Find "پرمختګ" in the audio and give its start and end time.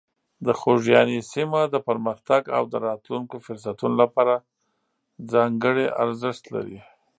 1.87-2.41